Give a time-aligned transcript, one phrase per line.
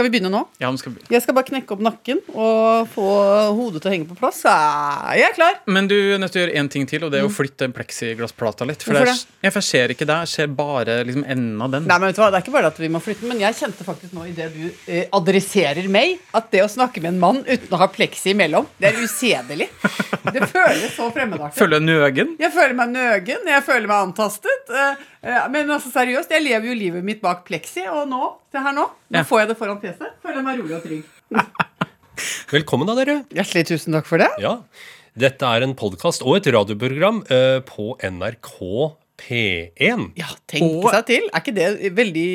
[0.00, 0.38] Skal vi begynne nå?
[0.56, 0.94] Ja, nå skal...
[0.94, 1.12] begynne.
[1.12, 3.08] Jeg skal bare knekke opp nakken og få
[3.52, 4.38] hodet til å henge på plass.
[4.48, 5.58] Jeg er klar.
[5.68, 7.66] men du er nødt til å gjøre én ting til, og det er å flytte
[7.66, 8.80] den pleksiglassplata litt.
[8.86, 9.18] For Hvorfor det?
[9.44, 11.84] Er, jeg ser ikke det, jeg ser bare liksom enden av den.
[11.90, 13.58] Nei, men vet du hva, Det er ikke bare at vi må flytte, men jeg
[13.60, 17.42] kjente faktisk nå idet du eh, adresserer meg, at det å snakke med en mann
[17.44, 19.68] uten å ha pleksi imellom, det er usedelig.
[20.32, 21.56] Det føles så fremmedartet.
[21.60, 22.34] Føler du nøgen?
[22.40, 24.72] Jeg føler meg nøgen, jeg føler meg antastet.
[24.72, 28.64] eh, eh, Men altså seriøst, jeg lever jo livet mitt bak pleksi, og nå, se
[28.64, 29.24] her nå, nå Ja.
[29.26, 29.89] får jeg det foran fjeset.
[29.98, 31.04] Føler meg rolig og trygg.
[32.54, 33.18] Velkommen da, dere.
[33.34, 34.30] Hjertelig tusen takk for det.
[34.42, 34.56] Ja,
[35.20, 38.50] Dette er en podkast og et radioprogram uh, på NRK
[39.20, 40.04] P1.
[40.16, 41.26] Ja, tenke Og- seg til.
[41.34, 42.28] Er ikke det veldig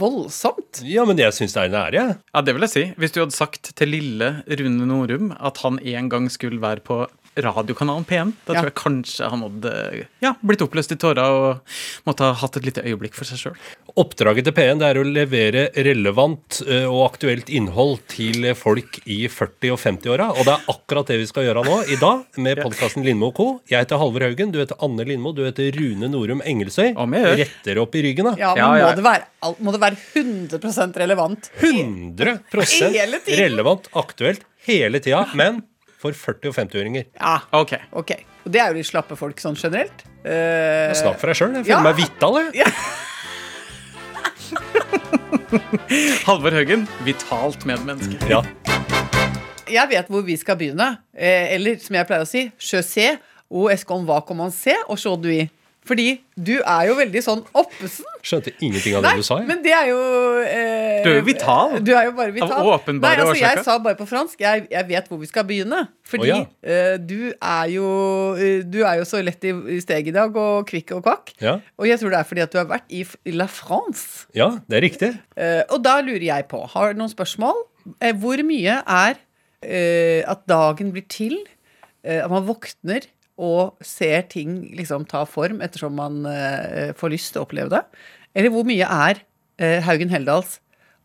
[0.00, 0.82] voldsomt?
[0.88, 1.92] Ja, men jeg syns det er en ære.
[1.98, 2.16] jeg.
[2.34, 2.84] Ja, det vil jeg si.
[3.02, 7.02] Hvis du hadde sagt til lille Rune Norum at han en gang skulle være på
[7.36, 8.60] radiokanalen P1, da Ja.
[8.60, 11.60] tror jeg kanskje han hadde ja, blitt oppløst i tårer og
[12.06, 13.56] måtte ha hatt et lite øyeblikk for seg sjøl.
[13.96, 19.72] Oppdraget til P1 det er å levere relevant og aktuelt innhold til folk i 40-
[19.74, 20.28] og 50-åra.
[20.36, 23.60] Og det er akkurat det vi skal gjøre nå i dag med podkasten Lindmo co.
[23.68, 26.92] Jeg heter Halvor Haugen, du heter Anne Lindmo, du heter Rune Norum Engelsøy.
[26.96, 28.36] Retter opp i ryggen, da.
[28.40, 28.86] Ja, men Ja, ja.
[28.92, 31.50] Må, det være, må det være 100% relevant?
[31.60, 32.38] 100
[32.92, 35.24] Hele relevant, aktuelt hele tida.
[35.34, 35.62] Men
[36.02, 37.04] for 40- og 50-åringer.
[37.20, 37.72] Ja, Ok.
[38.02, 38.10] ok.
[38.44, 40.02] Og det er jo litt slappe folk sånn generelt.
[40.26, 41.54] Eh, Snakk for deg sjøl.
[41.60, 41.78] Jeg Ja.
[41.78, 42.72] føler meg vital, jeg.
[46.26, 48.18] Halvor Haugen, vitalt medmenneske.
[48.30, 48.42] Ja.
[49.72, 50.88] jeg vet hvor vi skal begynne.
[51.16, 53.18] Eh, eller som jeg pleier å si, je sais
[53.50, 55.50] où est-ce qu'on va commencer aujourd'hui.
[55.82, 56.06] Fordi
[56.38, 58.06] du er jo veldig sånn oppesen.
[58.22, 59.38] Skjønte ingenting av det Nei, du sa.
[59.40, 59.48] jeg.
[59.48, 59.98] men det er jo
[60.46, 61.74] eh, Du er jo vital.
[61.82, 62.52] Du er jo bare vital.
[62.54, 64.36] Av åpenbare Nei, altså, Jeg sa bare på fransk.
[64.44, 65.80] Jeg, jeg vet hvor vi skal begynne.
[66.06, 66.44] Fordi oh, ja.
[66.62, 67.88] eh, du er jo
[68.36, 71.34] eh, Du er jo så lett i, i steg i dag, og kvikk og kvakk.
[71.42, 71.56] Ja.
[71.80, 74.28] Og jeg tror det er fordi at du har vært i, i La France.
[74.38, 75.10] ja, det er riktig.
[75.34, 77.58] Eh, og da lurer jeg på, har du noen spørsmål?
[77.98, 79.18] Eh, hvor mye er
[79.66, 81.40] eh, at dagen blir til?
[82.04, 83.06] eh, at man våkner
[83.42, 87.82] og ser ting liksom ta form ettersom man eh, får lyst til å oppleve det?
[88.38, 89.22] Eller hvor mye er
[89.58, 90.60] eh, Haugen Heldals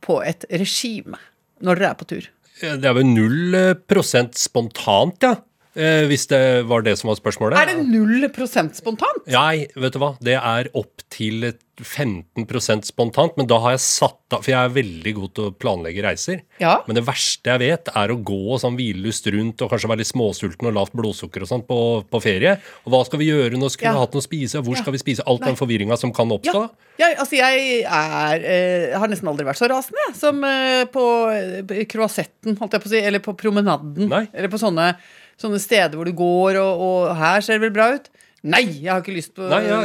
[0.05, 1.19] på et regime
[1.63, 2.29] når dere er på tur?
[2.57, 5.35] Det er vel null eh, prosent spontant, ja.
[5.77, 7.59] Eh, Hvis det var det som var spørsmålet.
[7.61, 9.23] Er det null prosent spontant?
[9.29, 10.15] Nei, vet du hva.
[10.19, 14.71] Det er opp til 15% spontant, men da har jeg satt av For jeg er
[14.73, 16.39] veldig god til å planlegge reiser.
[16.59, 16.79] Ja.
[16.87, 20.09] Men det verste jeg vet, er å gå sånn hvilelust rundt og kanskje være litt
[20.09, 21.77] småsulten og lavt blodsukker og sånn på,
[22.09, 22.55] på ferie.
[22.85, 24.01] Og hva skal vi gjøre når vi Skulle Ja.
[24.01, 24.63] hatt noe å spise?
[24.65, 24.81] Hvor Ja.
[24.81, 25.23] skal vi spise?
[25.27, 26.63] Alt den forvirringa som kan oppstå.
[26.97, 31.05] ja, altså jeg er eh, har nesten aldri vært så rasende jeg, som eh, på
[31.31, 34.09] eh, croisetten, holdt jeg på å si, eller på promenaden.
[34.09, 34.27] Nei.
[34.33, 34.95] Eller på sånne,
[35.41, 38.09] sånne steder hvor du går, og, og her ser det vel bra ut.
[38.47, 39.79] Nei, jeg har ikke lyst på Nei, ja,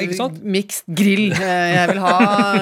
[0.45, 1.33] mixed grill.
[1.33, 2.13] eh, Jeg vil ha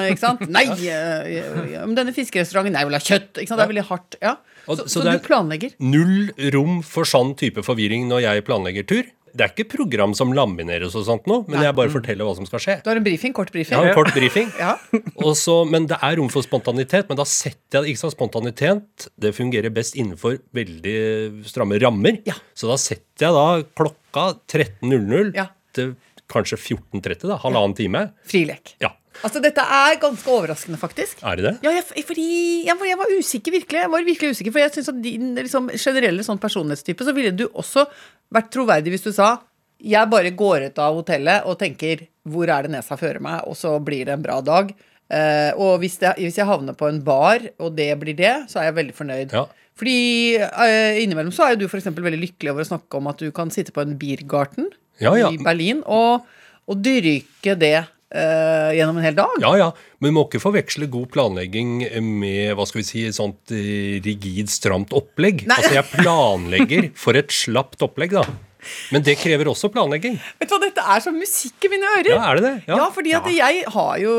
[0.07, 0.45] Ikke sant?
[0.49, 0.63] Nei,
[1.83, 3.41] om men denne fiskerestauranten Nei, jeg vil ha kjøtt.
[3.43, 3.59] Ikke sant?
[3.59, 4.17] Det er veldig hardt.
[4.23, 4.33] Ja.
[4.65, 5.75] Så, så så du planlegger?
[5.83, 9.11] Null rom for sånn type forvirring når jeg planlegger tur.
[9.33, 12.45] Det er ikke program som lamineres og sånt nå, men jeg bare forteller hva som
[12.49, 12.75] skal skje.
[12.83, 13.77] Du har en briefing, kort briefing.
[13.77, 14.51] Ja, en kort briefing.
[14.59, 14.75] Ja.
[15.25, 17.07] Og så- men det er rom for spontanitet.
[17.09, 19.07] Men da setter jeg ikke sånn spontanitet.
[19.19, 22.21] Det fungerer best innenfor veldig stramme rammer.
[22.27, 22.33] Ja.
[22.53, 25.47] Så da setter jeg da klokka 13.00 Ja.
[25.73, 25.95] til
[26.31, 27.27] kanskje 14.30.
[27.27, 28.11] da, Halvannen time.
[28.27, 28.75] Frilek.
[28.79, 28.93] Ja.
[29.21, 31.19] Altså, dette er ganske overraskende, faktisk.
[31.27, 31.53] Er det det?
[31.65, 32.27] Ja, jeg, fordi
[32.65, 33.83] jeg var, jeg var usikker, virkelig.
[33.83, 37.33] Jeg var virkelig usikker, For jeg synes at din liksom, generelle sånn personlighetstype, så ville
[37.35, 37.85] du også
[38.31, 39.35] vært troverdig hvis du sa
[39.81, 43.57] jeg bare går ut av hotellet og tenker hvor er det nesa fører meg, og
[43.57, 44.69] så blir det en bra dag.
[45.11, 48.61] Uh, og hvis, det, hvis jeg havner på en bar, og det blir det, så
[48.61, 49.33] er jeg veldig fornøyd.
[49.35, 49.47] Ja.
[49.81, 49.97] Fordi
[50.37, 51.89] uh, innimellom så er jo du f.eks.
[51.89, 54.69] veldig lykkelig over å snakke om at du kan sitte på en Biergarten
[55.01, 55.31] Ja, ja.
[55.33, 56.27] i Berlin og,
[56.69, 57.79] og dyrke det
[58.11, 59.33] eh, gjennom en hel dag.
[59.43, 59.69] Ja, ja.
[59.99, 61.73] Men vi må ikke forveksle god planlegging
[62.03, 65.45] med hva skal vi si, sånt eh, rigid, stramt opplegg.
[65.47, 68.25] Altså, jeg planlegger for et slapt opplegg, da.
[68.93, 70.17] Men det krever også planlegging.
[70.39, 72.11] Vet du hva, Dette er som musikk i mine ører.
[72.13, 72.55] Ja, er det det?
[72.69, 74.15] Ja, fordi at jeg har jo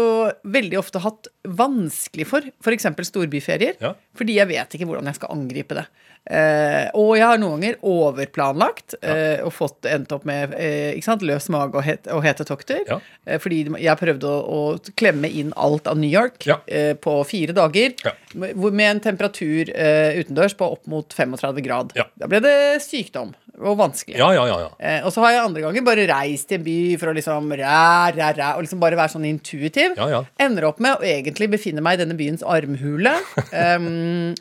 [0.59, 2.89] veldig ofte hatt vanskelig for f.eks.
[3.09, 3.79] storbyferier.
[3.83, 3.95] Ja.
[4.19, 5.87] Fordi jeg vet ikke hvordan jeg skal angripe det.
[6.31, 11.25] Eh, og jeg har noen ganger overplanlagt eh, og fått endt opp med eh, sant,
[11.27, 12.85] løs mage og, het, og hete tokter.
[12.87, 13.01] Ja.
[13.27, 16.61] Eh, fordi jeg prøvde å, å klemme inn alt av New York Ja.
[16.71, 17.97] eh, på fire dager.
[18.07, 18.15] Ja.
[18.39, 21.93] Med, en temperatur eh, utendørs på opp mot 35 grad.
[21.99, 22.07] Ja.
[22.19, 22.55] Da ble det
[22.87, 24.19] sykdom og vanskelig.
[24.21, 24.59] Ja, ja, ja.
[24.65, 24.71] ja.
[24.79, 27.55] Eh, og så har jeg andre ganger bare reist til en by for å liksom
[27.61, 27.87] ræ,
[28.17, 29.97] ræ, ræ, og liksom bare være sånn intuitiv.
[29.99, 30.23] Ja, ja.
[30.43, 33.15] Ender opp med å egentlig befinne meg i denne byens armhule.
[33.65, 33.89] em,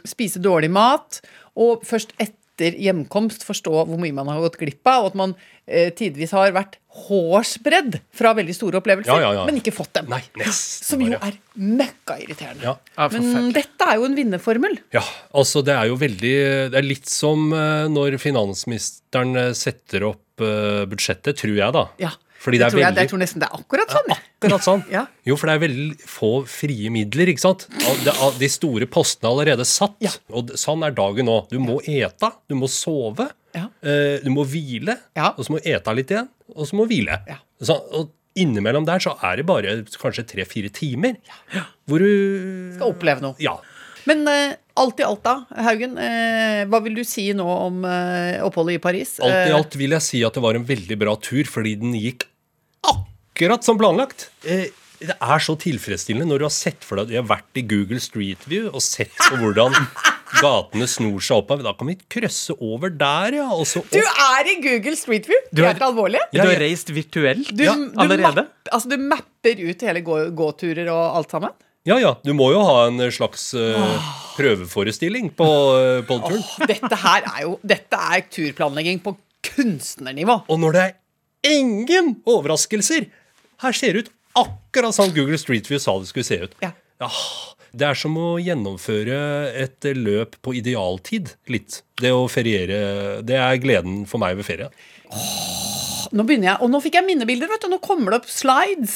[0.07, 1.21] spise dårlig mat.
[1.59, 5.17] Og først etter etter hjemkomst forstå hvor mye man har gått glipp av, og at
[5.17, 5.33] man
[5.65, 6.77] eh, tidvis har vært
[7.07, 9.45] hårsbredd fra veldig store opplevelser, Ja, ja, ja.
[9.47, 10.09] men ikke fått dem.
[10.11, 12.65] Nei, nesten Som jo er møkkairriterende.
[12.65, 12.73] Ja.
[12.97, 14.75] Ja, Men dette er jo en vinnerformel.
[14.93, 15.03] Ja,
[15.33, 16.33] altså det er jo veldig
[16.73, 21.85] Det er litt som eh, når finansministeren eh, setter opp eh, budsjettet, tror jeg, da.
[22.03, 22.11] Ja.
[22.41, 24.07] Fordi det er tror jeg, veldig jeg tror nesten det er akkurat sånn.
[24.09, 24.79] Ja, Akkurat sånn.
[24.89, 25.01] Ja.
[25.29, 27.67] Jo, for det er veldig få frie midler, ikke sant?
[28.03, 29.93] Det- De store postene er allerede satt.
[30.01, 30.09] Ja.
[30.33, 31.47] Og sånn er dagen nå.
[31.51, 33.67] Du må ete, du må sove, Ja.
[33.83, 36.95] eh, du må hvile, og så må du ete litt igjen, og så må du
[36.95, 37.19] hvile.
[37.61, 41.17] Så, og innimellom der så er det bare kanskje tre-fire timer
[41.85, 43.35] hvor du Skal oppleve noe.
[43.43, 43.57] Ja.
[44.07, 45.95] Men eh, alt i alt, da, Haugen.
[45.99, 49.19] eh, hva vil du si nå om eh, oppholdet i Paris?
[49.21, 51.75] Alt i Eh, alt vil jeg si at det var en veldig bra tur, fordi
[51.79, 52.23] den gikk
[52.87, 54.29] akkurat som planlagt.
[54.45, 54.69] Eh,
[55.01, 57.97] Det er så tilfredsstillende når du har sett for deg Du har vært i Google
[57.99, 59.73] Street View og sett på hvordan
[60.43, 61.65] gatene snor seg oppover.
[61.65, 63.47] Da kan vi krøsse over der, ja.
[63.49, 65.41] Og så Du er i Google Street View!
[65.51, 66.21] Du er ikke alvorlig?
[66.31, 70.93] Du har reist virtuelt Du, ja, du, map, altså, du mapper ut hele gå, gåturer
[70.93, 71.57] og alt sammen?
[71.89, 72.13] Ja, ja.
[72.21, 73.97] Du må jo ha en slags uh,
[74.37, 76.45] prøveforestilling på uh, på turen.
[76.69, 79.15] Dette her er jo Dette er turplanlegging på
[79.49, 80.43] kunstnernivå.
[80.45, 80.93] Og når det er
[81.47, 83.07] ingen overraskelser
[83.61, 86.53] Her ser det ut akkurat som Google Street View sa det skulle se ut.
[86.63, 86.71] Ja.
[87.71, 89.17] Det er som å gjennomføre
[89.55, 91.81] et løp på idealtid, litt.
[92.01, 94.71] Det å feriere, det er gleden for meg ved ferie.
[96.11, 97.69] Nå begynner jeg, og nå fikk jeg minnebilder, vet du.
[97.71, 98.95] Nå kommer det opp slides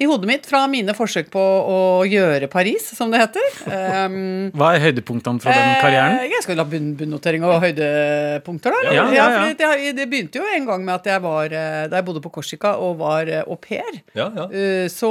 [0.00, 1.78] i hodet mitt fra mine forsøk på å
[2.08, 3.44] gjøre Paris, som det heter.
[3.68, 4.16] Um,
[4.56, 6.18] Hva er høydepunktene fra den karrieren?
[6.22, 8.94] Eh, jeg skal la bunnnotering bunnotering og høydepunkter, da.
[8.96, 9.44] Ja, ja, ja.
[9.58, 12.32] det, det begynte jo en gang med at jeg var eh, Da jeg bodde på
[12.34, 14.00] Korsika og var eh, au pair.
[14.16, 14.48] Ja, ja.
[14.50, 15.10] eh, Så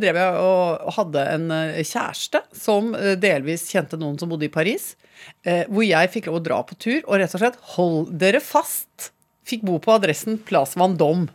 [0.00, 1.48] drev jeg og hadde en
[1.84, 4.94] kjæreste som delvis kjente noen som bodde i Paris.
[5.44, 8.40] eh, Hvor jeg fikk lov å dra på tur og rett og slett hold dere
[8.44, 9.10] fast.
[9.44, 11.28] Fikk bo på adressen Place Vendôme.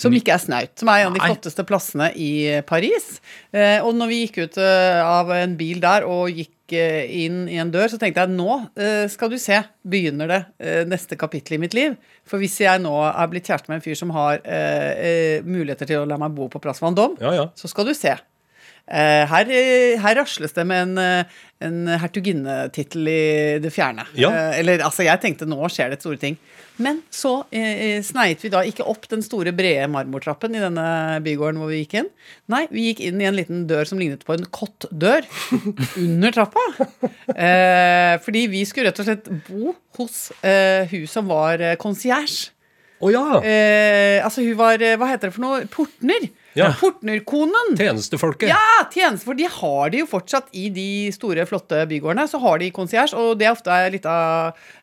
[0.00, 0.70] Som ikke er snaut.
[0.80, 2.30] Som er en av de flotteste plassene i
[2.66, 3.18] Paris.
[3.52, 7.42] Eh, og når vi gikk ut eh, av en bil der og gikk eh, inn
[7.52, 11.18] i en dør, så tenkte jeg nå eh, skal du se, begynner det eh, neste
[11.20, 11.94] kapittel i mitt liv.
[12.26, 15.92] For hvis jeg nå er blitt kjæreste med en fyr som har eh, eh, muligheter
[15.92, 17.46] til å la meg bo på Place Vendôme, Ja, ja.
[17.54, 18.16] så skal du se.
[18.90, 24.04] Eh, her, eh, her rasles det med en, eh, en hertuginnetittel i det fjerne.
[24.18, 24.32] Ja.
[24.58, 26.36] Eller altså, jeg tenkte nå skjer det store ting.
[26.82, 30.86] Men så eh, sneit vi da ikke opp den store, brede marmortrappen i denne
[31.24, 32.08] bygården hvor vi gikk inn.
[32.52, 35.28] Nei, vi gikk inn i en liten dør som lignet på en kottdør
[36.04, 36.64] under trappa.
[37.36, 41.76] Eh, fordi vi skulle rett og slett bo hos eh, hun som var eh,
[43.12, 43.42] ja!
[43.42, 46.28] Eh, altså hun var, hva heter det for noe, portner.
[46.58, 46.68] Ja.
[46.80, 47.76] Portnerkonen.
[47.78, 48.50] Tjenestefolket.
[48.52, 49.38] Ja, tjenestefolk.
[49.38, 52.26] de har de jo fortsatt i de store, flotte bygårdene.
[52.28, 54.16] Så har de konsiers, og det er ofte et lite,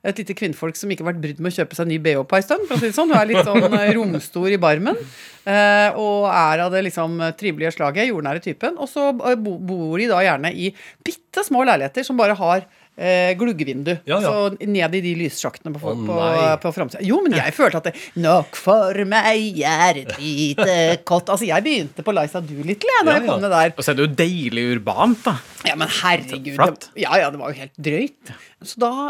[0.03, 2.39] et lite kvinnfolk som ikke har vært brydd med å kjøpe seg ny BH på
[2.39, 2.65] ei stund.
[2.69, 3.13] For å si det sånn.
[3.13, 4.97] Hun er litt sånn eh, romstor i barmen.
[5.45, 8.77] eh, og er av det liksom trivelige slaget, jordnære typen.
[8.81, 10.73] Og så eh, bor de da gjerne i
[11.05, 12.65] bitte små leiligheter som bare har
[12.99, 13.95] eh, gluggevindu.
[14.03, 14.27] Ja, ja.
[14.27, 16.17] Så ned i de lyssjaktene på, Å, på,
[16.65, 17.03] på framsida.
[17.07, 20.75] Jo, men jeg følte at det Nok for meg er et lite
[21.09, 23.73] kott Altså, jeg begynte på Liza Doolittle, jeg, da Ja, jeg kom ned der.
[23.75, 25.35] Og så er det jo deilig urbant, da.
[25.67, 26.55] Ja, men herregud.
[26.59, 26.89] Flatt.
[26.91, 28.33] Det, ja, ja, det var jo helt drøyt.
[28.59, 29.09] Så da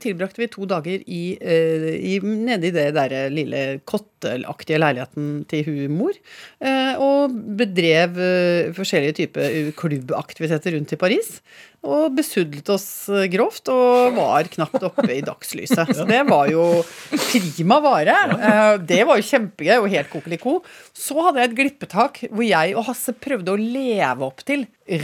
[0.00, 5.66] tilbrakte vi to dager i, eh, i, nede i det derre lille kotteaktige leiligheten til
[5.66, 6.16] hun mor.
[6.60, 11.42] eh, og bedrev eh, forskjellige typer klubbaktiviteter rundt i Paris.
[11.82, 15.92] Og besudlet oss grovt og var knapt oppe i dagslyset.
[15.98, 16.62] Så det var jo
[17.10, 18.78] prima vare.
[18.86, 20.60] Det var jo kjempegøy og helt kokeliko.
[20.94, 24.62] Så hadde jeg et glippetak hvor jeg og Hasse prøvde å leve opp til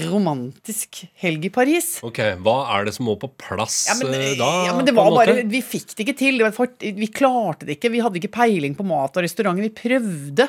[0.09, 1.91] romantisk helg i Paris.
[2.07, 4.51] Ok, Hva er det som må på plass Ja, men, eh, da?
[4.69, 6.39] ja, men det var bare Vi fikk det ikke til.
[6.39, 7.93] Det var vi klarte det ikke.
[7.95, 9.61] Vi hadde ikke peiling på mat og restaurant.
[9.61, 10.49] Vi prøvde.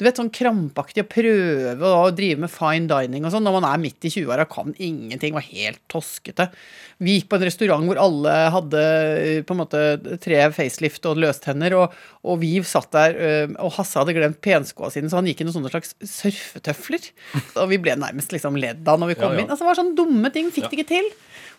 [0.00, 3.66] Du vet, sånn krampaktig å prøve å drive med fine dining og sånn når man
[3.68, 5.34] er midt i 20-åra og kan ingenting.
[5.36, 6.46] Var helt toskete.
[7.04, 8.80] Vi gikk på en restaurant hvor alle hadde
[9.20, 9.82] eh, på en måte
[10.24, 14.88] tre facelift og løstenner, og, og vi satt der, eh, og Hasse hadde glemt penskoa
[14.92, 17.10] sine, så han gikk i noen sånne slags surfetøfler.
[17.60, 19.44] Og vi ble nærmest liksom ledd av når vi kom Ja, ja.
[19.44, 19.50] inn.
[19.52, 20.48] Altså, det var sånne dumme ting.
[20.54, 21.10] Fikk det ikke til.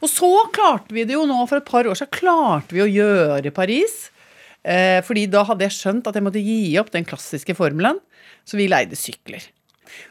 [0.01, 2.89] Og så klarte vi det jo nå, for et par år siden, klarte vi å
[2.89, 4.07] gjøre Paris.
[4.61, 8.01] Eh, fordi da hadde jeg skjønt at jeg måtte gi opp den klassiske formelen.
[8.47, 9.43] Så vi leide sykler.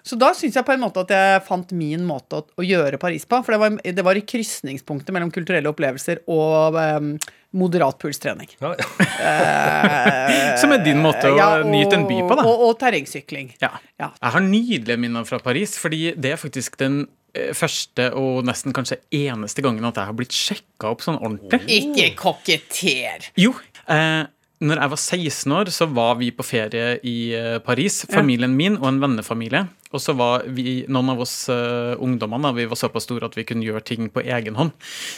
[0.02, 3.00] Så da syns jeg på en måte at jeg fant min måte å, å gjøre
[3.00, 3.40] Paris på.
[3.44, 7.12] For det var, det var i krysningspunktet mellom kulturelle opplevelser og um,
[7.56, 8.50] moderat pulstrening.
[8.62, 8.88] Ja, ja.
[9.20, 12.46] Eh, Som er din måte å ja, nyte en by på, da.
[12.46, 13.54] Og, og terrengsykling.
[13.62, 13.72] Ja.
[13.98, 17.02] Jeg har nydelige minner fra Paris, fordi det er faktisk den
[17.34, 21.64] eh, første og nesten kanskje eneste gangen at jeg har blitt sjekka opp sånn ordentlig.
[21.80, 23.32] Ikke koketter!
[23.40, 23.56] Jo.
[23.90, 24.22] Eh,
[24.60, 28.02] når jeg var 16 år, så var vi på ferie i eh, Paris.
[28.12, 29.64] Familien min og en vennefamilie.
[29.90, 33.42] Og så var vi, noen av oss uh, ungdommene vi var såpass store at vi
[33.48, 34.70] kunne gjøre ting på egen hånd.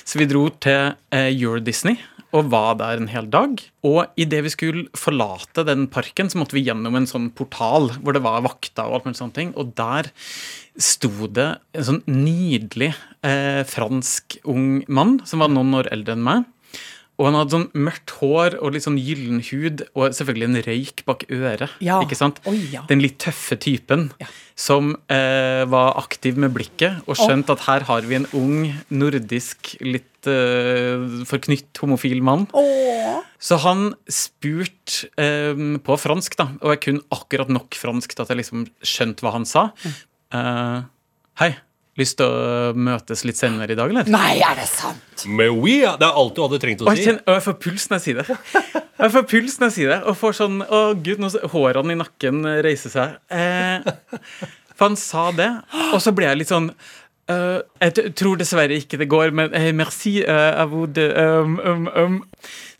[0.08, 1.98] Så vi dro til uh, Euro Disney
[2.32, 3.60] og var der en hel dag.
[3.84, 8.16] Og idet vi skulle forlate den parken, så måtte vi gjennom en sånn portal hvor
[8.16, 9.52] det var vakter og alt mulig sånne ting.
[9.60, 10.08] Og der
[10.80, 12.94] sto det en sånn nydelig
[13.26, 16.48] eh, fransk ung mann som var noen år eldre enn meg.
[17.22, 21.02] Og han hadde sånn mørkt hår og litt sånn gyllen hud og selvfølgelig en røyk
[21.06, 21.70] bak øret.
[21.84, 22.00] Ja.
[22.02, 22.40] ikke sant?
[22.50, 22.82] Oi, ja.
[22.90, 24.26] Den litt tøffe typen Ja.
[24.58, 29.76] som eh, var aktiv med blikket og skjønte at her har vi en ung, nordisk,
[29.86, 32.48] litt eh, forknytt homofil mann.
[32.58, 33.20] Oh.
[33.38, 35.54] Så han spurte eh,
[35.86, 39.36] på fransk, da, og jeg kunne akkurat nok fransk til at jeg liksom skjønte hva
[39.38, 39.68] han sa.
[40.34, 40.80] Eh,
[41.40, 41.54] Hei,
[42.00, 44.08] lyst til å møtes litt senere i dag, eller?
[44.12, 45.26] Nei, er det sant?
[45.28, 47.02] Men ja, det er alt du hadde trengt å Og si.
[47.02, 48.38] jeg, kjenner, og jeg får puls når jeg sier det.
[49.02, 52.00] Jeg får puls når jeg sier det, og får sånn Å, gud, nå hårene i
[52.00, 53.18] nakken reiser seg.
[53.34, 53.92] Eh,
[54.72, 55.50] for han sa det,
[55.92, 56.70] og så ble jeg litt sånn
[57.32, 60.20] eh, Jeg tror dessverre ikke det går, men hey, merci.
[60.22, 62.20] Uh, vous de, um, um, um.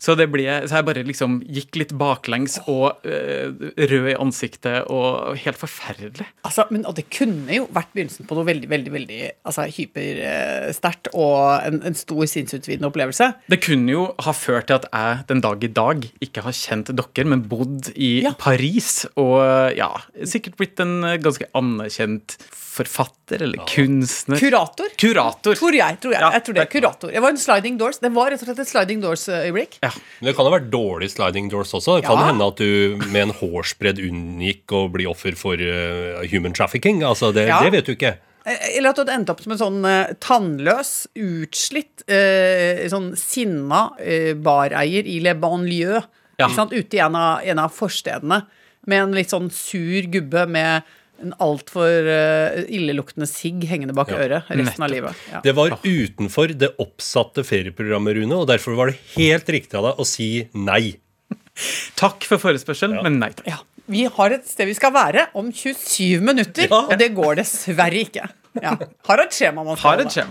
[0.03, 4.89] Så det ble, så jeg bare liksom gikk litt baklengs og uh, rød i ansiktet
[4.91, 6.25] og helt forferdelig.
[6.43, 11.11] Altså, men, og det kunne jo vært begynnelsen på noe veldig veldig, veldig altså, hypersterkt
[11.13, 13.29] og en, en stor sinnsutvidende opplevelse.
[13.51, 16.91] Det kunne jo ha ført til at jeg den dag i dag ikke har kjent
[16.91, 18.33] dere, men bodd i Ja.
[18.39, 19.39] Paris og
[19.77, 19.89] ja,
[20.27, 22.37] sikkert blitt en eh, ganske anerkjent
[22.73, 24.39] forfatter eller kunstner.
[24.43, 24.89] Kurator.
[24.99, 25.55] Kurator.
[25.55, 25.99] Tror jeg.
[26.03, 27.13] tror jeg, Ja, jeg tror det er Kurator.
[27.15, 28.01] Det var en sliding doors.
[28.03, 29.79] Det var rett og slett et sliding doors-øyeblikk.
[29.85, 29.91] Ja.
[30.19, 31.97] Men det kan ha vært dårlig sliding doors også.
[32.01, 32.27] Det kan Ja.
[32.31, 37.01] hende at du med en hårsbredd unngikk å bli offer for uh, human trafficking.
[37.07, 38.17] Altså, det, det vet du ikke.
[38.45, 43.13] Eh, Eller at du hadde endt opp som en sånn eh, tannløs, utslitt, eh, sånn
[43.15, 46.03] sinna eh, bareier i Le Banlieue.
[46.41, 46.49] Ja.
[46.49, 48.41] Ute i en av, en av forstedene.
[48.89, 50.83] Med en litt sånn sur gubbe med
[51.23, 55.15] en altfor uh, illeluktende sigg hengende bak Ja, øret resten av livet.
[55.31, 55.41] Ja.
[55.45, 60.01] Det var utenfor det oppsatte ferieprogrammet, Rune, og derfor var det helt riktig av deg
[60.03, 60.95] å si nei.
[62.01, 63.47] Takk for forespørselen, men nei takk.
[63.49, 63.61] Ja.
[63.91, 66.85] Vi har et sted vi skal være om 27 minutter, Ja.
[66.87, 68.29] og det går dessverre ikke.
[68.61, 68.77] Ja.
[69.09, 70.27] Har et skjema man skal holde.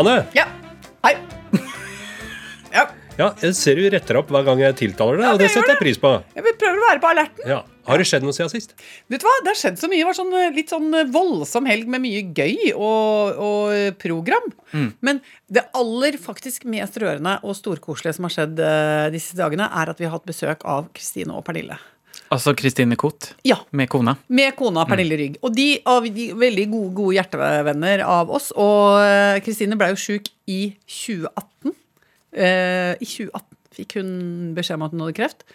[0.00, 0.46] Anne, Ja.
[3.20, 3.28] Ja.
[3.42, 5.82] jeg ser du retter opp hver gang jeg tiltaler deg, Ja, og det setter jeg
[5.82, 6.14] pris på.
[6.36, 7.44] Jeg prøver å være på alerten.
[7.50, 7.60] Ja.
[7.90, 8.74] Har det skjedd noe siden sist?
[9.10, 10.00] Vet du hva, Det har skjedd så mye.
[10.02, 14.50] Det var sånn, eh, litt sånn voldsom helg med mye gøy og, og program.
[15.02, 19.90] Men det aller faktisk mest rørende og storkoselige som har skjedd eh, disse dagene, er
[19.90, 21.78] at vi har hatt besøk av Kristine og Pernille.
[22.30, 24.14] Altså Kristine Koht Ja, med kona.
[24.30, 25.40] Med kona Pernille Rygg.
[25.42, 28.52] Og de er veldig gode, gode hjertevenner av oss.
[28.54, 31.74] Og eh, Kristine ble jo sjuk i 2018.
[32.32, 33.46] Eh, I 2018
[33.80, 34.10] fikk hun
[34.56, 35.46] beskjed om at hun hadde kreft.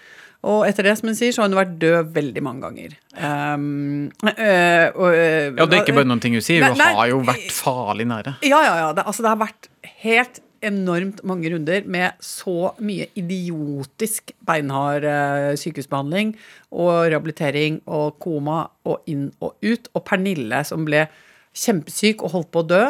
[0.45, 2.95] Og etter det, som hun sier, så har hun vært død veldig mange ganger.
[3.17, 6.65] Um, øh, eh, Ja, det er ikke bare noen ting hun sier.
[6.69, 8.37] Hun har jo vært farlig nære.
[8.45, 8.91] Ja, ja, ja.
[8.93, 9.69] Det, altså, det har vært
[10.03, 16.33] helt enormt mange runder med så mye idiotisk beinhard eh, sykehusbehandling
[16.73, 19.89] og rehabilitering og koma og inn og ut.
[19.93, 21.07] Og Pernille som ble
[21.55, 22.83] kjempesyk og holdt på å dø.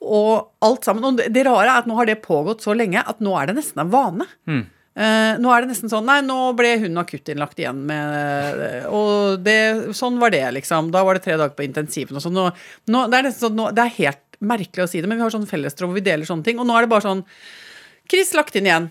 [0.00, 1.04] Og alt sammen.
[1.04, 3.58] Og det, rare er at nå har det pågått så lenge at nå er det
[3.58, 4.26] nesten en vane.
[5.00, 9.94] Eh, nå er det nesten sånn Nei, nå ble hun akuttinnlagt igjen med Og det,
[9.96, 10.90] sånn var det, liksom.
[10.92, 12.36] Da var det tre dager på intensiven og sånn.
[12.36, 12.48] Nå,
[12.90, 15.26] nå, det er nesten sånn, nå, det er helt merkelig å si det, men vi
[15.26, 16.60] har sånn fellestråd hvor vi deler sånne ting.
[16.60, 17.22] Og nå er det bare sånn
[18.10, 18.90] Chris lagt inn igjen.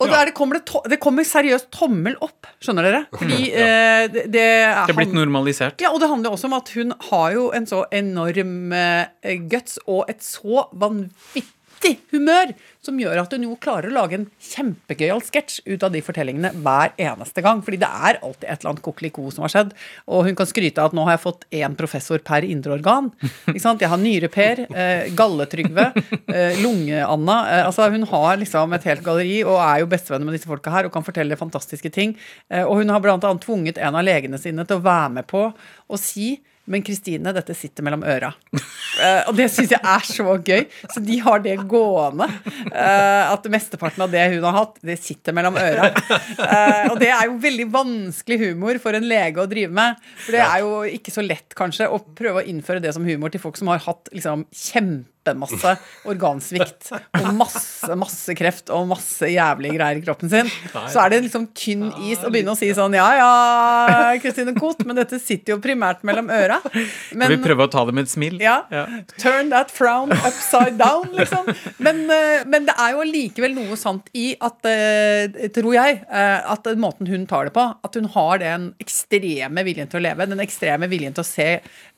[0.00, 0.14] Og Ja.
[0.14, 3.00] da er det, kommer det, to, det kommer seriøst tommel opp, skjønner dere?
[3.12, 5.80] Fordi eh, det, det er Det er blitt normalisert.
[5.84, 9.78] ja, og det handler også om at hun har jo en så enorm eh, guts
[9.86, 11.44] og et så vanvittig
[12.12, 12.52] humør
[12.84, 16.52] som gjør at hun jo klarer å lage en kjempegøyal sketsj ut av de fortellingene
[16.64, 17.60] hver eneste gang.
[17.64, 19.74] Fordi det er alltid et eller annet kokeliko som har skjedd.
[20.08, 23.10] Og hun kan skryte av at nå har jeg fått én professor per indre organ.
[23.52, 23.84] Ikke sant?
[23.84, 25.90] Jeg har Nyre-Per, eh, Galle-Trygve,
[26.32, 27.38] eh, Lunge-Anna.
[27.52, 30.72] Eh, altså hun har liksom et helt galleri og er jo bestevenner med disse folka
[30.72, 32.16] her og kan fortelle fantastiske ting.
[32.48, 35.50] Eh, og hun har annet tvunget en av legene sine til å være med på
[35.52, 36.38] å si
[36.70, 38.30] men Kristine, dette sitter mellom øra.
[38.54, 40.64] Uh, og det syns jeg er så gøy.
[40.94, 42.28] Så de har det gående.
[42.70, 45.90] Uh, at mesteparten av det hun har hatt, det sitter mellom øra.
[45.90, 49.98] Uh, og det er jo veldig vanskelig humor for en lege å drive med.
[50.24, 53.34] For det er jo ikke så lett, kanskje, å prøve å innføre det som humor
[53.34, 55.76] til folk som har hatt liksom, kjempe kjempemasse
[56.08, 61.22] organsvikt og masse, masse kreft og masse jævlige greier i kroppen sin, så er det
[61.26, 63.30] liksom tynn is å begynne å si sånn Ja ja,
[64.22, 66.60] Kristine Koht, men dette sitter jo primært mellom øra.
[66.70, 68.38] vi prøver å ta det med et smil.
[68.42, 68.62] Ja.
[69.20, 71.48] Turn that frown upside down, liksom.
[71.78, 76.50] Men, eh, men det er jo likevel noe sant i at, eh, tror jeg, eh,
[76.54, 80.28] at måten hun tar det på, at hun har den ekstreme viljen til å leve,
[80.30, 81.50] den ekstreme viljen til å se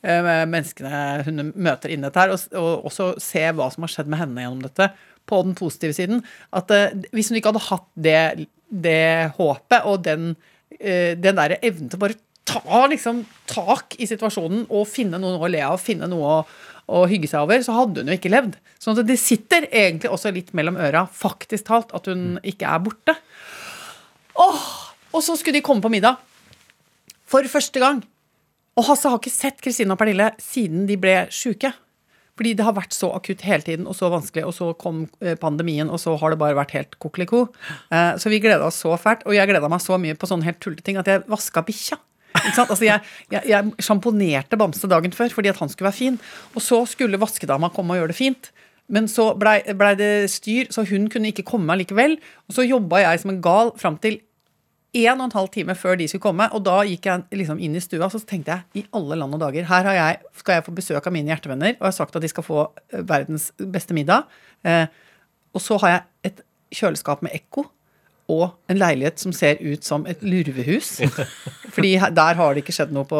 [0.03, 4.45] menneskene hun møter inne der, og, og også se hva som har skjedd med henne
[4.45, 4.89] gjennom dette,
[5.29, 6.23] på den positive siden.
[6.55, 10.33] At uh, hvis hun ikke hadde hatt det, det håpet og den,
[10.79, 15.49] uh, den derre evnen til bare ta liksom tak i situasjonen og finne noe å
[15.51, 16.39] le av, finne noe å,
[16.91, 18.57] å hygge seg over, så hadde hun jo ikke levd.
[18.83, 22.83] Sånn at det sitter egentlig også litt mellom øra, faktisk talt, at hun ikke er
[22.83, 23.15] borte.
[24.43, 24.65] Åh,
[25.13, 26.19] og så skulle de komme på middag.
[27.29, 28.03] For første gang.
[28.77, 31.71] Og Hasse har ikke sett Kristine og Pernille siden de ble sjuke.
[32.39, 35.35] Fordi det har vært så akutt hele tiden og så vanskelig, og så kom eh,
[35.39, 37.45] pandemien, og så har det bare vært helt kokeliko.
[37.93, 40.47] Eh, så vi gleda oss så fælt, og jeg gleda meg så mye på sånne
[40.47, 41.99] helt tullete ting at jeg vaska bikkja.
[42.33, 42.99] Altså, jeg,
[43.31, 46.19] jeg, jeg sjamponerte Bamse dagen før fordi at han skulle være fin.
[46.57, 48.49] Og så skulle vaskedama komme og gjøre det fint.
[48.91, 52.17] Men så blei ble det styr, så hun kunne ikke komme likevel.
[52.49, 54.19] Og så jobba jeg som en gal fram til
[54.93, 56.47] en og en halv time før de skulle komme.
[56.53, 59.41] Og da gikk jeg liksom inn i stua så tenkte jeg i alle land og
[59.41, 62.25] dager Her jeg, skal jeg få besøk av mine hjertevenner, og jeg har sagt at
[62.25, 64.29] de skal få eh, verdens beste middag.
[64.63, 64.85] Eh,
[65.53, 67.67] og så har jeg et kjøleskap med ekko
[68.33, 70.95] og en leilighet som ser ut som et lurvehus.
[71.75, 73.19] Fordi der har det ikke skjedd noe på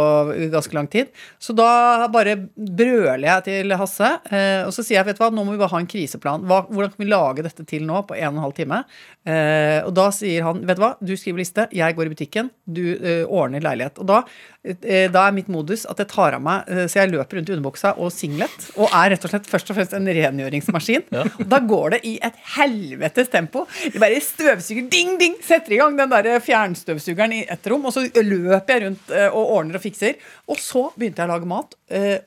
[0.54, 1.12] ganske lang tid.
[1.42, 5.32] Så da bare brøler jeg til Hasse, eh, og så sier jeg vet du hva,
[5.34, 6.46] nå må vi bare ha en kriseplan.
[6.48, 8.84] Hvordan kan vi lage dette til nå på en og en halv time?
[9.26, 12.52] Eh, og da sier han vet du hva, du skriver liste, jeg går i butikken,
[12.66, 14.02] du eh, ordner leilighet.
[14.04, 14.24] Og da
[14.64, 17.90] da er mitt modus at jeg tar av meg Så jeg løper rundt i underbuksa
[18.00, 18.54] og singlet.
[18.78, 21.04] Og er rett og slett først og fremst en rengjøringsmaskin.
[21.12, 21.26] Ja.
[21.28, 23.66] Og da går det i et helvetes tempo.
[23.84, 27.86] Jeg bare støvsuger, ding, ding, setter i gang den der fjernstøvsugeren i ett rom.
[27.90, 30.16] Og så løper jeg rundt eh, og ordner og fikser.
[30.48, 31.76] Og så begynte jeg å lage mat.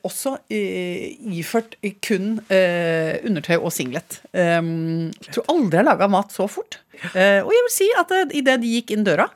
[0.07, 4.21] også iført kun undertøy og singlet.
[4.31, 6.79] Jeg tror aldri jeg laga mat så fort.
[7.01, 9.27] og jeg vil si at idet de gikk inn døra,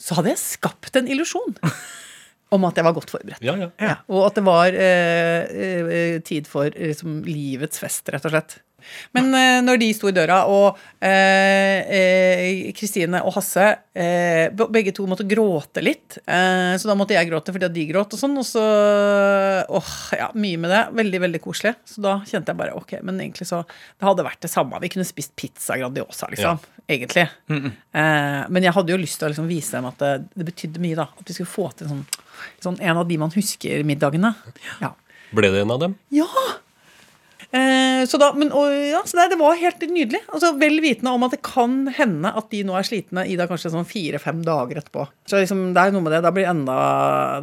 [0.00, 1.58] så hadde jeg skapt en illusjon.
[2.54, 3.44] Om at jeg var godt forberedt.
[3.46, 3.68] Ja, ja.
[3.78, 8.56] Ja, og at det var eh, eh, tid for liksom, livets fest, rett og slett.
[9.16, 10.78] Men eh, når de sto i døra, og
[12.76, 17.28] Kristine eh, eh, og Hasse eh, begge to måtte gråte litt, så da måtte jeg
[17.30, 18.36] gråte fordi at de gråt og sånn.
[18.40, 18.64] Og så
[19.80, 20.82] åh, ja, mye med det.
[21.00, 21.74] Veldig, veldig koselig.
[21.88, 24.80] Så da kjente jeg bare ok, men egentlig så Det hadde vært det samme.
[24.82, 26.60] Vi kunne spist pizza Grandiosa, liksom.
[26.60, 26.76] Ja.
[26.90, 27.28] Egentlig.
[27.48, 28.48] Mm -mm.
[28.48, 30.96] men jeg hadde jo lyst til å liksom vise dem at det, det betydde mye,
[30.96, 31.02] da.
[31.02, 32.04] At vi skulle få til sånn
[32.60, 34.34] sånn en av de man husker middagene.
[34.80, 34.94] Ja.
[35.36, 35.96] Ble det en av dem?
[36.14, 36.26] Ja!
[38.00, 40.22] Eh, så da, men, og, ja, så det, det, var helt nydelig.
[40.32, 43.48] Altså, vel vitende om at det kan hende at de nå er slitne i da
[43.50, 45.06] kanskje sånn fire-fem dager etterpå.
[45.30, 46.22] Så liksom, det er noe med det.
[46.26, 46.76] Da blir, enda,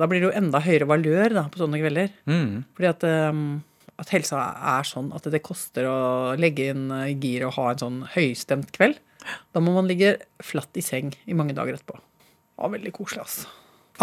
[0.02, 2.13] da blir det jo enda høyere valør da, på sånne kvelder.
[2.30, 2.52] Mm.
[2.78, 3.43] Fordi at, um,
[3.96, 4.43] at, helsa
[4.78, 6.00] er sånn at det koster å
[6.39, 6.89] legge inn
[7.22, 9.02] gir og ha en sånn høystemt kveld.
[9.52, 12.00] Da må man ligge flatt i seng i mange dager etterpå.
[12.00, 13.52] Det var veldig koselig, altså.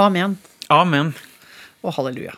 [0.04, 0.36] Amen.
[0.74, 1.14] Amen.
[1.84, 2.34] Og halleluja.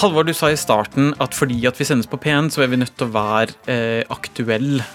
[0.00, 2.78] Halvor, du sa i starten at fordi at vi sendes på P1, så er vi
[2.80, 4.86] nødt til å være eh, aktuelle.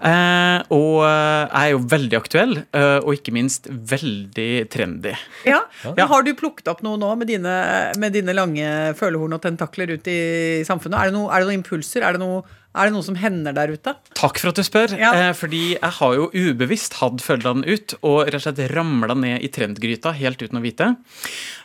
[0.00, 5.12] Eh, og eh, jeg er jo veldig aktuell, eh, og ikke minst veldig trendy.
[5.48, 6.06] Ja, ja.
[6.10, 7.56] Har du plukket opp noe nå med dine,
[8.00, 10.20] med dine lange følehorn og tentakler ut i
[10.68, 10.96] samfunnet?
[10.96, 12.06] Er det, noe, er det noen impulser?
[12.06, 13.96] Er det noe er det noe som hender der ute?
[14.14, 14.92] Takk for at du spør.
[14.98, 15.10] Ja.
[15.18, 19.42] Eh, fordi jeg har jo ubevisst hatt følgene ut og rett og slett ramla ned
[19.42, 20.92] i trendgryta helt uten å vite.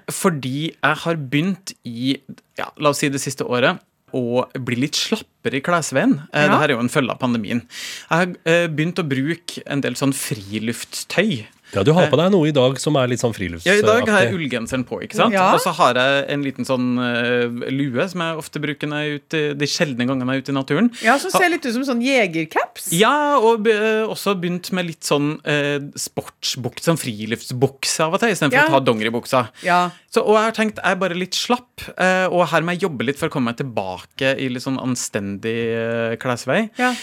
[0.10, 2.16] Fordi jeg har begynt i,
[2.58, 3.84] ja, la oss si det siste året,
[4.16, 6.18] å bli litt slappere i klesveien.
[6.32, 6.54] Eh, ja.
[6.54, 7.64] Dette er jo en følge av pandemien.
[8.08, 11.46] Jeg har eh, begynt å bruke en del sånn friluftstøy.
[11.74, 13.74] Ja, Du har på deg noe i dag som er litt sånn friluftsaktig.
[13.74, 15.00] Ja, I dag har jeg ullgenseren på.
[15.06, 15.36] ikke sant?
[15.36, 15.48] Ja.
[15.56, 19.10] Og så har jeg en liten sånn uh, lue som jeg ofte bruker når jeg
[19.10, 20.92] er ute, de sjeldne gangene jeg er ute i naturen.
[21.06, 22.92] Ja, Som ser litt ut som sånn jegercaps?
[22.96, 28.36] Ja, og uh, også begynt med litt sånn uh, sportsbukse, sånn friluftsbukse av og til,
[28.36, 28.70] istedenfor ja.
[28.70, 29.44] å ta dongeribuksa.
[29.66, 29.82] Ja.
[30.14, 32.86] Så, og jeg har tenkt jeg er bare litt slapp, uh, og her må jeg
[32.86, 35.56] jobbe litt for å komme meg tilbake i litt sånn anstendig
[36.22, 36.68] klesvei.
[36.80, 36.94] Ja.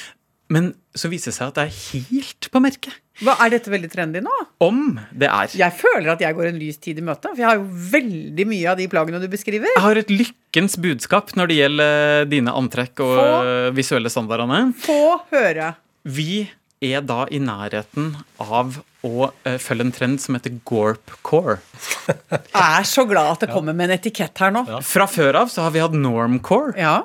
[0.52, 2.98] Men så viser det seg at det er helt på merket.
[3.22, 4.32] Hva, Er dette veldig trendy nå?
[4.64, 5.52] Om det er.
[5.56, 7.30] Jeg føler at jeg går en lys tid i møte.
[7.32, 9.70] For jeg har jo veldig mye av de plagene du beskriver.
[9.76, 14.62] Jeg har et lykkens budskap når det gjelder dine antrekk og Få, visuelle standardene.
[14.84, 14.98] Få
[15.32, 15.70] høre.
[16.04, 16.44] Vi
[16.82, 18.10] er da i nærheten
[18.42, 21.60] av å eh, følge en trend som heter gorp core.
[22.32, 24.64] Jeg er så glad at det kommer med en etikett her nå.
[24.86, 26.96] Fra før av så har vi hatt normcore, Ja.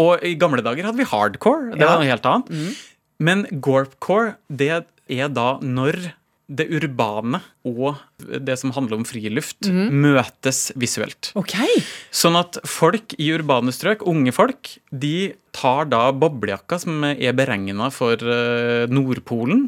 [0.00, 1.74] og i gamle dager hadde vi hardcore.
[1.74, 1.90] Det Ja.
[1.92, 2.76] var noe helt annet.
[3.22, 6.12] Men gorpcore, det er da når
[6.46, 11.32] det urbane og det som handler om friluft, møtes visuelt.
[11.38, 11.56] Ok.
[12.14, 17.88] Sånn at folk i urbane strøk, unge folk, de tar da boblejakka som er beregna
[17.94, 19.64] for eh, Nordpolen,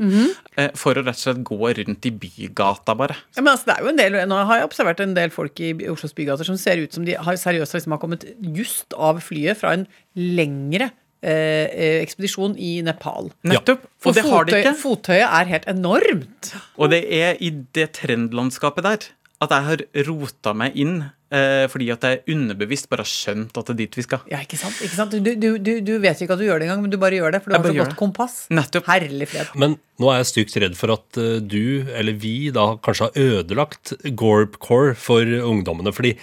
[0.54, 3.18] eh, for å rett og slett gå rundt i bygata, bare.
[3.34, 5.58] Ja, men altså, det er jo en del, Nå har jeg observert en del folk
[5.64, 9.18] i Oslos bygater som ser ut som de har seriøst liksom har kommet just av
[9.24, 13.30] flyet fra en lengre eh, eh, ekspedisjon i Nepal.
[13.44, 13.84] Nettopp.
[13.98, 14.74] For Og det har de ikke.
[14.82, 16.52] fottøyet er helt enormt.
[16.78, 20.96] Og det er i det trendlandskapet der at jeg har rota meg inn
[21.30, 24.24] eh, fordi at jeg underbevisst bare har skjønt at det er dit vi skal.
[24.32, 24.80] Ja, ikke sant?
[24.82, 25.14] Ikke sant?
[25.14, 27.36] Du, du, du, du vet ikke at du gjør det engang, men du bare gjør
[27.36, 27.98] det, for du Jeg har så godt det.
[28.00, 28.34] kompass.
[28.50, 28.88] Nettopp.
[28.90, 29.52] Herlig fred.
[29.54, 33.28] Men nå er jeg stygt redd for at eh, du, eller vi, da kanskje har
[33.38, 35.94] ødelagt Gorp Core for ungdommene.
[35.94, 36.16] Fordi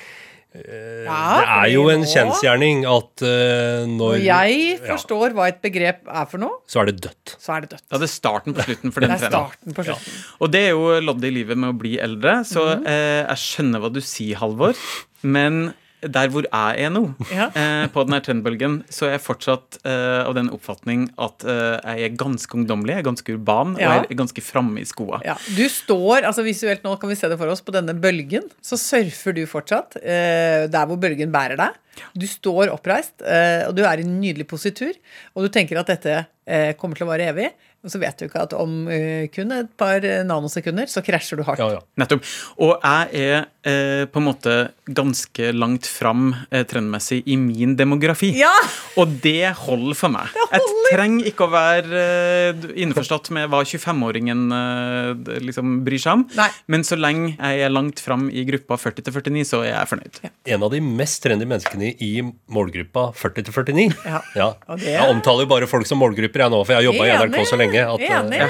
[0.56, 5.62] Ja, det er jo en kjensgjerning at eh, når Når jeg ja, forstår hva et
[5.63, 7.36] begrep er for noe, Så er det dødt.
[7.41, 7.84] så er det dødt.
[7.91, 10.13] Ja, det er starten på slutten for Det den er starten på slutten.
[10.39, 12.88] Og det er jo loddet i livet med å bli eldre, så Mhm.
[12.88, 14.76] eh, jeg skjønner hva du sier, Halvor.
[15.24, 15.74] Men
[16.12, 17.02] der hvor jeg er nå,
[17.34, 17.48] Ja.
[17.60, 21.78] eh, på den her trendbølgen, så er jeg fortsatt eh, av den oppfatning at eh,
[21.98, 23.89] jeg er ganske ungdommelig, jeg er ganske urban, Ja.
[23.89, 25.22] og jeg er ganske framme i skoa.
[25.26, 28.50] Ja, Du står, altså visuelt nå kan vi se det for oss, på denne bølgen.
[28.62, 31.82] Så surfer du fortsatt eh, der hvor bølgen bærer deg.
[32.13, 34.91] Du står oppreist, eh, og du er i en nydelig positur.
[35.36, 37.48] Og du tenker at dette eh, kommer til å vare evig.
[37.86, 38.88] Og så vet du ikke at om
[39.30, 41.62] kun et par nanosekunder så krasjer du hardt.
[41.62, 41.82] Ja, ja.
[42.02, 42.26] Nettopp.
[42.65, 48.32] Og jeg er eh, på en måte ganske langt fram eh, trendmessig i min demografi.
[48.38, 48.54] Ja!
[49.01, 50.32] Og det holder for meg.
[50.54, 56.28] Jeg trenger ikke å være eh, innforstått med hva 25-åringen eh, liksom bryr seg om.
[56.38, 56.49] Nei.
[56.71, 60.21] Men så lenge jeg er langt fram i gruppa 40-49, så er jeg fornøyd.
[60.56, 63.89] En av de mest trendy menneskene i målgruppa 40-49.
[64.06, 64.21] Ja.
[64.38, 64.51] Ja.
[64.82, 67.49] Jeg omtaler jo bare folk som målgrupper jeg nå, for jeg har jobba i NRK
[67.49, 67.84] så lenge.
[67.95, 68.47] At, Enig.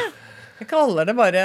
[0.60, 1.41] Jeg kaller det bare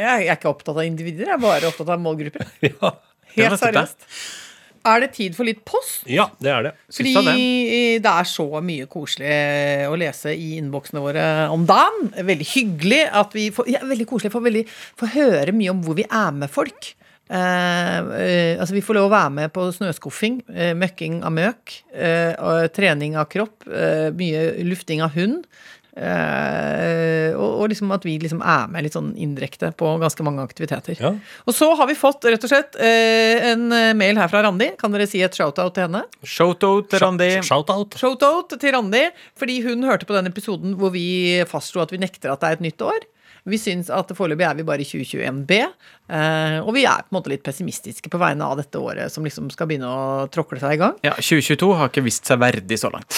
[0.00, 2.46] Jeg er ikke opptatt av individer, jeg er bare opptatt av målgrupper.
[2.70, 2.92] Ja.
[3.36, 4.04] Helt seriøst.
[4.86, 6.04] Er det tid for litt post?
[6.08, 6.70] ja, det er det.
[6.94, 9.32] Fordi Syns jeg det er så mye koselig
[9.90, 12.12] å lese i innboksene våre om dagen.
[12.14, 14.64] Veldig hyggelig at vi får ja, Veldig koselig å få veldig-
[15.02, 16.92] få høre mye om hvor vi er med folk.
[17.26, 21.80] Eh, eh, altså Vi får lov å være med på snøskuffing, eh, møkking av møk,
[21.92, 25.44] eh, trening av kropp, eh, mye lufting av hund.
[25.96, 30.44] Eh, og, og liksom at vi liksom er med litt sånn indirekte på ganske mange
[30.44, 30.98] aktiviteter.
[31.00, 31.14] Ja.
[31.48, 34.74] Og så har vi fått rett og slett eh, en mail her fra Randi.
[34.80, 36.04] Kan dere si et shout-out til henne?
[36.20, 37.32] Shout-out til Randi.
[37.46, 37.96] Shout-out.
[38.00, 39.06] Shout-out til Randi,
[39.40, 41.06] fordi hun hørte på den episoden hvor vi
[41.48, 43.06] fastslo at vi nekter at det er et nytt år.
[43.46, 47.18] Vi syns at foreløpig er vi bare i 2021B, eh, og vi er på en
[47.20, 50.74] måte litt pessimistiske på vegne av dette året som liksom skal begynne å tråkle seg
[50.74, 50.96] i gang.
[51.06, 53.14] Ja, 2022 har ikke vist seg verdig så langt.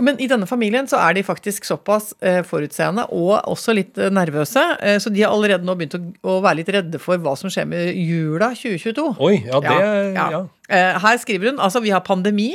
[0.00, 4.10] Men i denne familien så er de faktisk såpass eh, forutseende og også litt eh,
[4.14, 6.02] nervøse, eh, så de har allerede nå begynt å,
[6.34, 9.08] å være litt redde for hva som skjer med jula 2022.
[9.18, 9.74] Oi, ja, det
[10.14, 10.44] Ja, ja.
[10.68, 12.52] Eh, Her skriver hun altså vi har pandemi,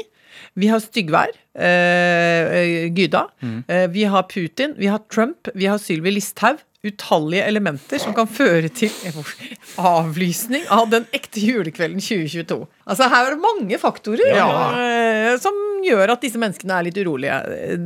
[0.59, 3.25] vi har styggvær, eh, eh, Gyda.
[3.67, 6.63] Eh, vi har Putin, vi har Trump, vi har Sylvi Listhaug.
[6.79, 8.93] Utallige elementer som kan føre til
[9.75, 12.61] avlysning av den ekte julekvelden 2022.
[12.89, 14.47] Altså Her er det mange faktorer Ja.
[14.73, 15.53] eh, som
[15.85, 17.35] gjør at disse menneskene er litt urolige.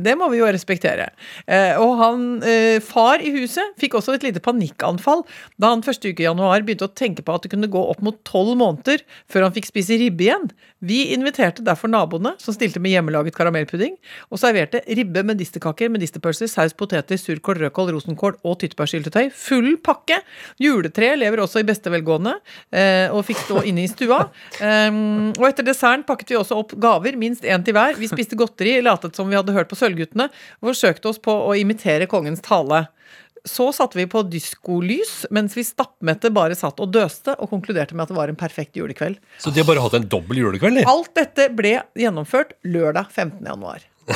[0.02, 1.10] Det må vi jo respektere.
[1.46, 5.22] Eh, og han, eh, far i huset fikk også et lite panikkanfall
[5.60, 8.02] da han første uke i januar begynte å tenke på at det kunne gå opp
[8.02, 10.50] mot tolv måneder før han fikk spise ribbe igjen.
[10.84, 13.94] Vi inviterte derfor naboene, som stilte med hjemmelaget karamellpudding,
[14.30, 19.30] og serverte ribbe, medisterkaker, medisterpølser, saus, poteter, surkål, rødkål, rosenkål og tyttebærsyltetøy.
[19.32, 20.18] Full pakke!
[20.60, 22.34] Juletreet lever også i beste velgående,
[22.72, 24.28] eh, og fikk stå inne i stua.
[24.94, 27.98] Um, og etter desserten pakket vi også opp gaver, minst én til hver.
[27.98, 30.30] Vi spiste godteri, latet som vi hadde hørt på Sølvguttene,
[30.60, 32.86] og forsøkte oss på å imitere kongens tale.
[33.44, 38.06] Så satte vi på diskolys, mens vi stappmette bare satt og døste, og konkluderte med
[38.06, 39.18] at det var en perfekt julekveld.
[39.42, 40.86] Så de har bare hatt en dobbel julekveld, de?
[40.88, 43.42] Alt dette ble gjennomført lørdag 15.
[43.44, 43.84] januar.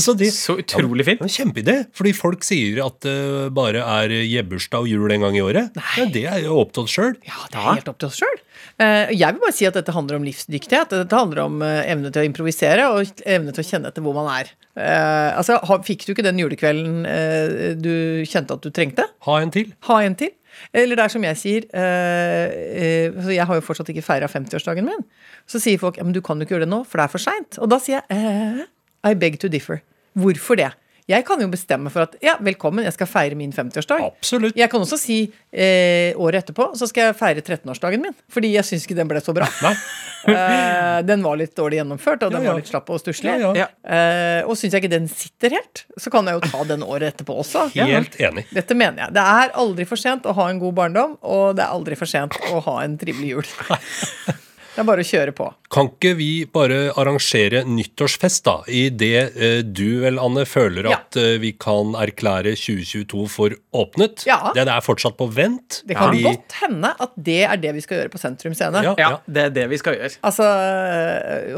[0.00, 1.20] Så de Så utrolig fint.
[1.20, 1.76] Det er Kjempeidé.
[1.96, 5.76] Fordi folk sier at det bare er jebbursdag og jul en gang i året.
[5.76, 5.94] Nei.
[5.96, 7.16] Men det er jo opp til oss sjøl.
[7.26, 8.39] Ja, det er helt opp til oss sjøl.
[8.78, 10.92] Jeg vil bare si at dette handler om livsdyktighet.
[11.02, 14.16] Dette handler om eh, evne til å improvisere og evne til å kjenne etter hvor
[14.16, 14.52] man er.
[14.78, 19.06] Eh, altså, Fikk du ikke den julekvelden eh, du kjente at du trengte?
[19.26, 19.72] Ha en til.
[19.88, 20.32] Ha en til.
[20.76, 24.28] Eller det er som jeg sier eh, eh, altså Jeg har jo fortsatt ikke feira
[24.30, 25.04] 50-årsdagen min.
[25.48, 27.26] Så sier folk men du kan jo ikke gjøre det nå, for det er for
[27.26, 27.60] seint.
[27.62, 28.64] Og da sier jeg eh,
[29.10, 29.82] I beg to differ.
[30.18, 30.72] Hvorfor det?
[31.10, 34.04] Jeg kan jo bestemme for at ja, velkommen, jeg skal feire min 50-årsdag.
[34.12, 34.54] Absolutt.
[34.58, 35.16] Jeg kan også si
[35.50, 38.14] eh, året etterpå så skal jeg feire 13-årsdagen min.
[38.30, 39.48] Fordi jeg syns ikke den ble så bra.
[40.20, 42.52] Eh, den var litt dårlig gjennomført, og den Ja, ja.
[42.52, 43.32] var litt slapp og stusslig.
[43.40, 47.14] Eh, og syns jeg ikke den sitter helt, så kan jeg jo ta den året
[47.14, 47.62] etterpå også.
[47.78, 48.44] Helt enig.
[48.52, 49.14] Dette mener jeg.
[49.16, 52.10] Det er aldri for sent å ha en god barndom, og det er aldri for
[52.12, 53.48] sent å ha en trivelig jul.
[54.80, 55.46] Det er bare å kjøre på.
[55.70, 58.54] Kan ikke vi bare arrangere nyttårsfest, da?
[58.72, 60.94] I det eh, du vel, Anne, føler Ja.
[60.96, 64.24] at eh, vi kan erklære 2022 for åpnet?
[64.26, 64.38] Ja.
[64.56, 65.82] Den er fortsatt på vent?
[65.84, 68.80] Det kan fordi- godt hende at det er det vi skal gjøre på Sentrum Scene.
[68.82, 69.20] Ja, Ja, ja.
[69.28, 70.16] det er det vi skal gjøre.
[70.24, 70.48] Altså,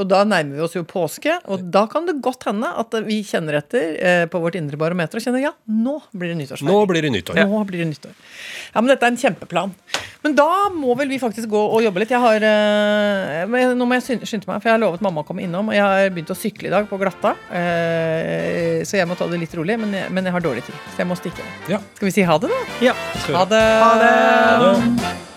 [0.02, 3.22] og da nærmer vi oss jo påske, og da kan det godt hende at vi
[3.22, 6.74] kjenner etter eh, på vårt indre barometer og kjenner ja, nå blir det nyttårsfeiring.
[6.74, 7.38] Nå blir det nyttår.
[7.46, 8.18] Nå blir det nyttår.
[8.74, 9.74] Ja, men dette er en kjempeplan.
[10.22, 12.12] Men da må vel vi faktisk gå og jobbe litt.
[12.14, 15.42] Jeg har, eh, nå må jeg skynde meg, for jeg har lovet mamma å komme
[15.42, 15.72] innom.
[15.72, 19.26] Og jeg har begynt å sykle i dag på glatta, eh, så jeg må ta
[19.26, 19.78] det litt rolig.
[19.82, 21.50] Men jeg, men jeg har dårlig tid, så jeg må stikke.
[21.72, 21.82] Ja.
[21.98, 22.62] Skal vi si ha det, da?
[22.92, 22.94] Ja.
[23.35, 23.66] Ha det.
[23.82, 24.14] Ha det.
[24.14, 25.31] Ha det.